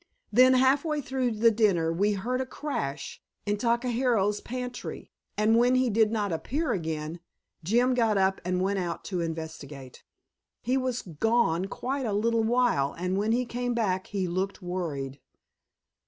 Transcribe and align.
Then 0.33 0.55
half 0.55 0.83
way 0.83 0.99
through 0.99 1.29
the 1.29 1.51
dinner 1.51 1.93
we 1.93 2.13
heard 2.13 2.41
a 2.41 2.45
crash 2.47 3.21
in 3.45 3.57
Takahiro's 3.57 4.41
pantry, 4.41 5.11
and 5.37 5.59
when 5.59 5.75
he 5.75 5.91
did 5.91 6.11
not 6.11 6.33
appear 6.33 6.71
again, 6.71 7.19
Jim 7.63 7.93
got 7.93 8.17
up 8.17 8.41
and 8.43 8.63
went 8.63 8.79
out 8.79 9.03
to 9.03 9.21
investigate. 9.21 10.03
He 10.63 10.75
was 10.75 11.03
gone 11.03 11.65
quite 11.65 12.07
a 12.07 12.13
little 12.13 12.43
while, 12.43 12.93
and 12.97 13.15
when 13.15 13.31
he 13.31 13.45
came 13.45 13.75
back 13.75 14.07
he 14.07 14.27
looked 14.27 14.59
worried. 14.59 15.19